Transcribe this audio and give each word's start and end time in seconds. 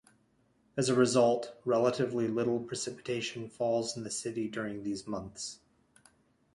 As 0.75 0.89
a 0.89 0.95
result, 0.95 1.53
relatively 1.63 2.27
little 2.27 2.59
precipitation 2.59 3.47
falls 3.47 3.95
in 3.95 4.03
the 4.03 4.09
city 4.09 4.47
during 4.47 4.81
these 4.81 5.05
months. 5.05 5.59